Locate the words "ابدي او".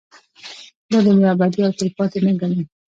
1.35-1.71